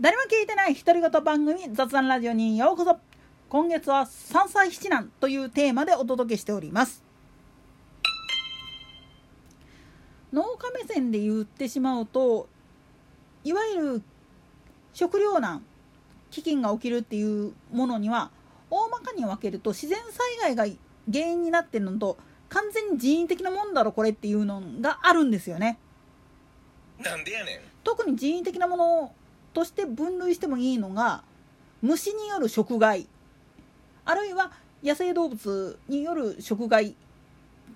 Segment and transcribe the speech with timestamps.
[0.00, 2.96] 誰も聞いてない独り言番組雑談ラジオにようこそ。
[3.48, 7.02] 今月は三歳七男というテーマでお届けしております。
[10.32, 12.48] 農家目線で言ってしまうと
[13.42, 14.02] いわゆる
[14.92, 15.64] 食糧難
[16.30, 18.30] 飢饉が起きるっていうものには
[18.70, 19.98] 大まかに分けると自然
[20.38, 20.76] 災害が
[21.12, 22.18] 原因になってるのと
[22.50, 25.76] 完全に人為的なもんだろこれっていうのがあるんですよね。
[27.00, 27.60] なんでやねん。
[27.82, 29.12] 特に人為的なもの
[29.58, 31.24] として分類してもいいのが
[31.82, 33.08] 虫による食害。
[34.04, 34.52] あるいは
[34.84, 36.94] 野生動物による食害。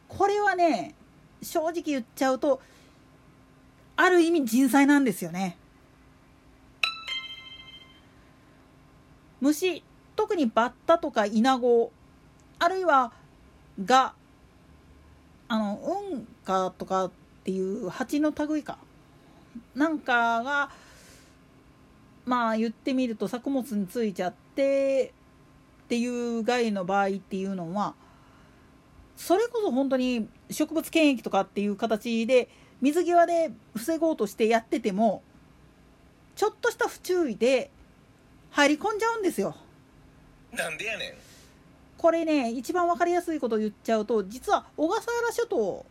[0.07, 0.95] これはね
[1.43, 2.63] 正直言っちゃうと
[3.97, 5.57] ある意味人災なんですよね。
[9.41, 9.83] 虫
[10.15, 11.91] 特にバッタとかイナゴ
[12.61, 13.13] あるいは
[13.85, 14.15] ガ
[15.49, 15.81] あの
[16.13, 17.11] 運河とかっ
[17.43, 18.79] ていう蜂の類か。
[19.75, 20.71] なんかが
[22.25, 25.13] まあ言ってみると作物についちゃって
[25.85, 26.07] ってい
[26.39, 27.95] う害の場合っていうのは
[29.17, 32.49] それこそ本当に植物検疫とかっていう形で
[32.81, 35.23] 水際で防ごうとしてやってても
[36.35, 37.71] ちょっとした不注意で
[38.51, 39.55] 入り込んじゃうんですよ。
[40.53, 41.15] なんでやねん
[41.97, 45.87] これね一番分かりやすいことを言っちゃうと実は小笠原諸島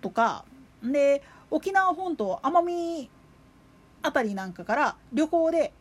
[0.00, 0.44] とか
[0.82, 3.10] で沖縄本島奄美
[4.02, 5.72] あたりなんかから旅行で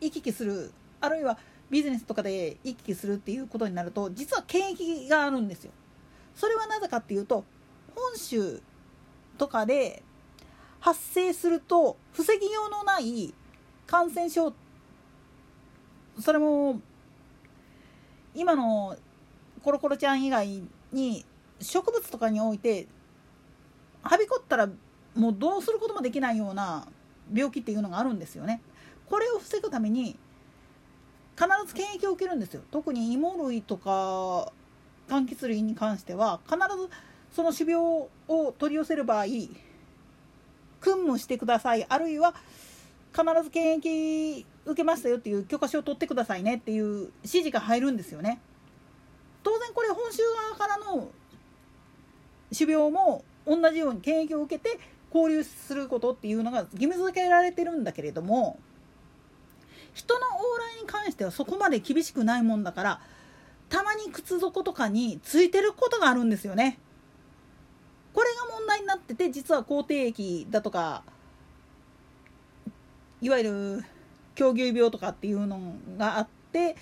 [0.00, 1.38] 行き来するあるいは
[1.70, 5.72] ビジネスとかで行き来するっていうことになると実は検疫があるんですよ。
[6.34, 7.44] それはなぜかっていうと
[7.94, 8.62] 本州
[9.36, 10.02] とかで
[10.80, 13.34] 発生すると防ぎようのない
[13.86, 14.52] 感染症
[16.20, 16.80] それも
[18.34, 18.96] 今の
[19.62, 21.24] コロコロちゃん以外に
[21.60, 22.86] 植物とかにおいて
[24.02, 24.68] はびこったら
[25.18, 26.86] もうどうすることもできないような
[27.34, 28.62] 病気っていうのがあるんですよね。
[29.06, 30.16] これを防ぐために
[31.36, 32.62] 必ず検疫を受けるんですよ。
[32.70, 34.52] 特に芋類とか
[35.08, 36.88] 柑橘類に関しては必ず
[37.32, 39.24] その種苗を取り寄せる場合
[40.80, 42.34] 訓務してくださいあるいは
[43.12, 48.40] 必ず検疫受けましたよっていう許可証を取ってくださいねっていう指示が入るんですよね。
[49.42, 50.18] 当然これ本州
[50.56, 51.08] 側からの
[52.56, 54.78] 種苗も同じように検疫を受けて
[55.12, 58.58] 交流することっていうのが義務付けられてるんだけれども
[59.94, 63.00] 人の往来に関してはそこまで厳しくないもんだから
[63.68, 66.78] たまに靴底とかについてることがあるんですよね。
[68.14, 71.02] これが問題になってて実は口蹄疫だとか
[73.20, 73.84] いわゆる
[74.34, 75.60] 狂牛病とかっていうの
[75.98, 76.76] があって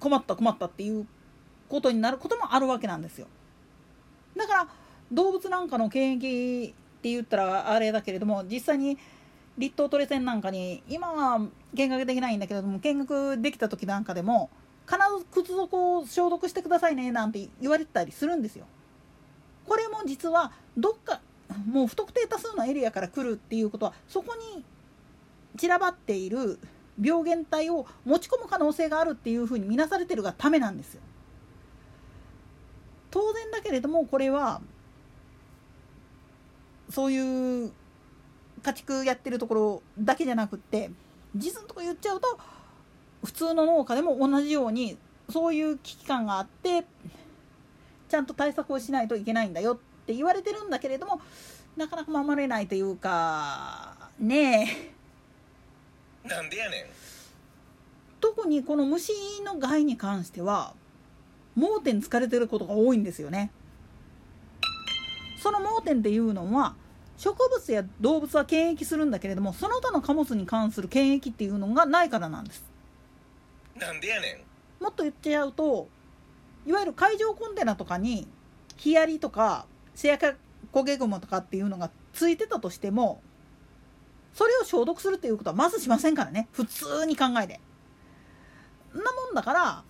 [0.00, 1.06] 困った困ったっていう
[1.68, 3.26] ことになることもあるわけなんですよ。
[4.36, 4.68] だから
[5.12, 6.74] 動物なんかの検疫
[7.04, 8.96] って言ったらあれだけれども実際に
[9.58, 11.38] 立東トレセンなんかに今は
[11.74, 14.48] 見学できないんだけれども見学できた時なんかでも
[14.86, 18.64] 必ず靴底を消毒してくださいねなんて言われてたりするんですよ。
[19.66, 21.20] これも実はどっか
[21.66, 24.64] もう不特定多数のエリアから来るっていうことはそこに
[25.58, 26.58] 散らばっている
[27.00, 31.02] 病原体を持ち込む可能性があるっていうふうに見なされてるがためなんですよ。
[33.10, 34.62] 当然だけれどもこれは
[36.90, 37.72] そういう
[38.62, 40.90] 家畜やってるところだけじゃなくって
[41.36, 42.38] 実のとこ言っちゃうと
[43.24, 44.96] 普通の農家でも同じように
[45.30, 46.84] そういう危機感があって
[48.08, 51.20] ちゃんと対策をしないといけないんだよって言われてるんだけれども
[51.76, 54.94] なかなか守れないというかね
[56.24, 56.28] え。
[56.28, 56.84] なんでやねん。
[58.20, 59.12] 特にこの虫
[59.44, 60.74] の害に関しては
[61.54, 63.50] 盲点疲れてることが多いんですよね
[65.84, 66.74] 点っていうのは
[67.16, 72.64] 植物や動物は検疫するんだけれどもその他の貨物に関する検疫っていうのがないからなんです
[73.76, 74.44] なんでやね
[74.80, 75.88] んもっと言っちゃうと
[76.66, 78.26] いわゆる海上コンテナとかに
[78.76, 80.34] ヒヤリとかセアカ
[80.72, 83.22] コゲグモとかっていうのがついてたとしても
[84.32, 87.60] それを消毒するっていうことはまずしませんからね普通に考えて。
[88.94, 89.82] んなもんだから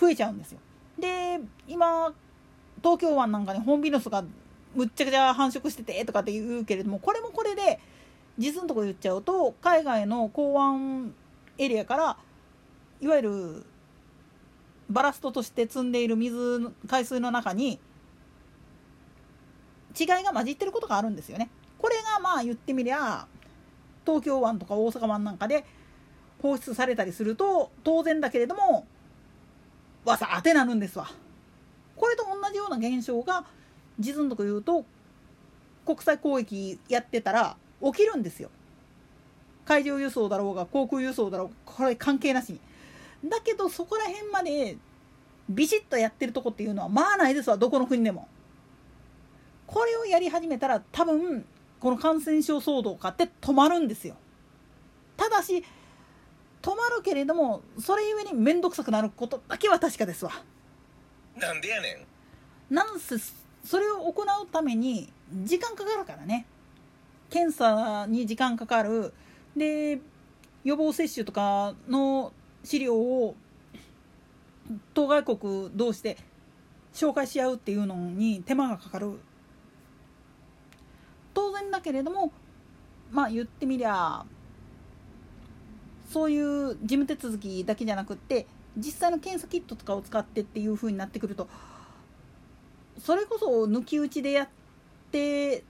[0.00, 0.58] 増えちゃうんですよ。
[0.98, 2.12] で今
[2.82, 4.24] 東京湾なんかにホンビノスが
[4.74, 7.80] むっちゃくちゃ繁殖しててとかって言うけれどもこれもこれで
[8.38, 11.14] 実のところ言っちゃうと海外の港湾
[11.58, 12.16] エリアから
[13.00, 13.66] いわゆる
[14.88, 17.80] バラストとして積んでいる水海水の中に
[19.98, 21.50] 違いが混じってることがあるんですよね。
[21.78, 23.26] これがまあ言ってみりゃ
[24.06, 25.64] 東京湾とか大阪湾なんかで
[26.40, 28.86] 放出されたりすると当然だけれども
[30.04, 31.10] わさ当てなるんですわ。
[31.96, 33.44] これと同じような現象が
[34.02, 34.84] 実のとこ言うと
[35.86, 38.50] 国際交易やってたら起きるんですよ。
[39.64, 42.60] 海上輸送だろうが航空輸送だろうがこれ関係なしに。
[43.28, 44.76] だけどそこら辺まで
[45.48, 48.28] ビシッとやってるとこっていうのはまあないですわどこの国でも。
[49.66, 51.46] これをやり始めたら多分
[51.80, 54.16] この感染症騒動かって止まるんですよ。
[55.16, 55.64] ただし
[56.62, 60.32] 止まるけれどもそれゆえに面倒くさくなることだけは確かですわ。
[61.36, 62.06] なんでやね
[62.70, 62.74] ん。
[62.74, 63.16] なんせ
[63.64, 65.12] それを行うために
[65.44, 66.46] 時間かかるからね。
[67.30, 69.12] 検査に時間かかる。
[69.56, 70.00] で
[70.64, 72.32] 予防接種とかの
[72.64, 73.34] 資料を
[74.94, 76.16] 当該国同士で
[76.94, 79.18] 紹介し合うっていうのに手間がかかる。
[81.34, 82.32] 当然だけれども
[83.10, 84.24] まあ言ってみりゃ
[86.10, 91.48] そういう事務手続きだけじゃなくって実際の検査キットとかを使ってっていう風になってくると
[92.98, 94.48] それこそ抜き打ちでやっ
[95.10, 95.64] て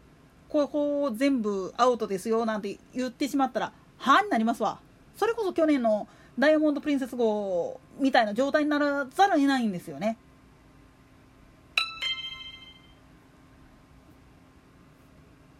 [0.48, 4.80] ここ全部アウトですよなんて言ってしまったらはになりますわ。
[5.16, 6.08] それこそ去年の
[6.38, 10.16] ダイヤモンド・プリンセス号みたいな状態にならざるを得ないんですよね。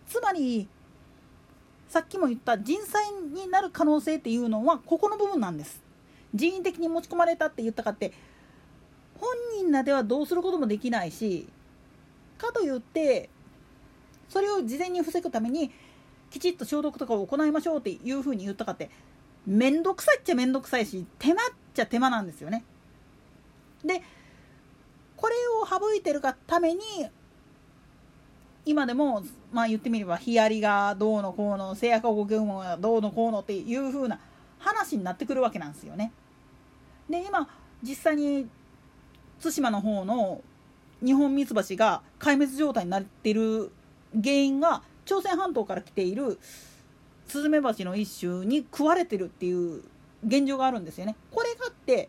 [0.09, 0.69] つまり
[1.89, 5.81] さっきも言った人災になる可能性っていうのはここの部分なんです。
[6.35, 8.13] 人為的に持ち込まれたって言ったかって
[9.23, 11.49] 本人らではどうすることもできないし
[12.39, 13.31] かといって
[14.29, 15.71] それを事前に防ぐために
[16.29, 18.91] きちっと消毒とかを行いましょうっていうふうに言ったかって
[19.47, 22.65] 面倒くさいっちゃ面倒くさいし手間っちゃ手間なんですよね。
[23.85, 24.03] で
[25.17, 26.81] これを省いてるがために
[28.65, 29.23] 今でも
[29.53, 34.19] まあ言ってみればヒアリがどうのこうの製薬保険がどうのこうのっていう風な
[34.59, 36.13] 話になってくるわけなんですよね。
[37.09, 37.49] で今
[37.83, 38.49] 実際に
[39.43, 40.41] 対馬の方の
[41.05, 43.73] 日本ミツバチが壊滅状態になっている
[44.13, 46.39] 原因が朝鮮半島から来ている
[47.27, 49.83] スズメバチの一種に食われてるっていう
[50.27, 51.17] 現状があるんですよね。
[51.31, 52.09] これがあって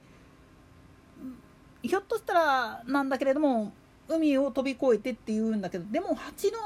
[1.81, 3.74] ひょっとしたらなんだけれども
[4.07, 6.57] 海を飛び越えてっていうんだけどでも蜂の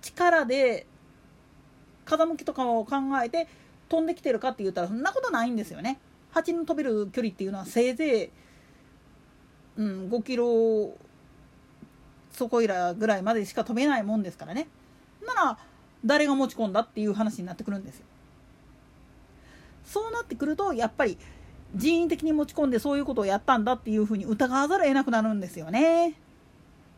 [0.00, 0.86] 力で
[2.04, 3.48] 風向きとかを考えて
[3.88, 5.98] 飛んできてるかって言ったらそんなことないんですよね。
[6.30, 8.30] 蜂の飛べる距離っていうのはせいぜい、
[9.76, 10.96] うん、5キロ
[12.32, 14.66] そこいらぐらいまでしか飛べないもんですからね。
[15.24, 15.58] なら
[16.04, 18.04] 誰が持ち込んだっていう話になってくるんですよ。
[19.84, 21.18] そうなってくるとやっぱり
[21.74, 26.14] 人為的に持ち込んでそういうことをやったんだっていうふうに疑わざるを得なくなるんですよね。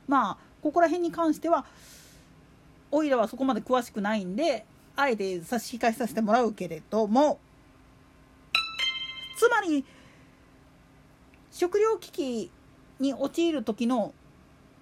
[0.08, 1.66] まあここら辺に関しては
[2.90, 4.64] おいらはそこまで詳しくないんで
[4.94, 7.38] あえて差し控えさせてもらうけれども
[9.36, 9.84] つまり
[11.50, 12.50] 食糧危機
[13.00, 14.14] に陥る時の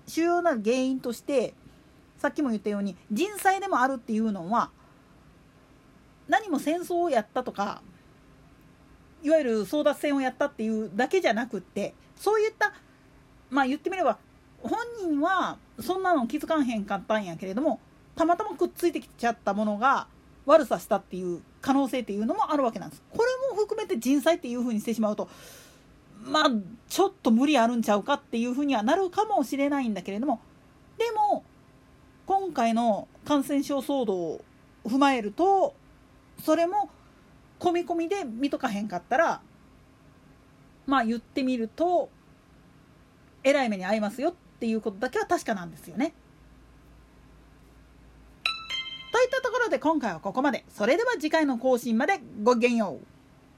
[0.07, 1.55] 主要な原因として
[2.19, 4.71] さっきも言ったように人災でもあるっていうのは
[6.29, 7.83] 何も戦争をやったとか
[9.23, 12.73] いわゆる争奪戦をやったっていうだけじゃなくってそういった
[13.51, 14.19] まあ言ってみれば
[14.63, 17.81] 本人はそんなの気づかんへんかったんやけれども
[18.17, 20.07] たまたまくっついてきちゃったものが
[20.47, 23.03] 悪さしたっていう可能性っていうのもあるわけなんです。
[23.11, 25.29] これも含めて人災っていうふうにしてしまうと
[26.25, 26.51] まあ
[26.89, 30.41] ちょっと無理あるんちゃうかっていうふうにはなるかもしれないんだけれども
[30.99, 31.45] でも
[32.27, 34.45] 今回の感染症騒動を
[34.85, 35.75] 踏まえると
[36.43, 36.91] それも
[37.59, 39.41] 込み込みで見とかへんかったら
[40.87, 42.09] まあ言ってみると
[43.43, 46.15] えらい目に遭いますよっていうことだけは確かなんですよね。
[49.13, 50.65] といったところで今回はここまで。
[50.71, 53.14] それでは次回の更新までごきげんよう。